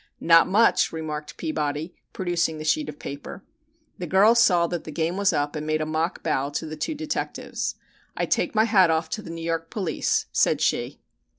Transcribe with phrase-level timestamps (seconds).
[0.19, 3.43] "Not much," remarked Peabody, producing the sheet of paper.
[3.99, 6.75] The girl saw that the game was up and made a mock bow to the
[6.75, 7.75] two detectives.
[8.17, 11.01] "I take off my hat to the New York police," said she.